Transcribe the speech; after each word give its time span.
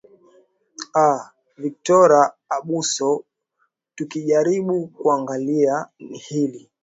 aa 1.05 1.19
victora 1.63 2.21
abuso 2.55 3.11
tukijaribu 3.95 4.87
kuangalia 4.95 5.87
hili 6.27 6.69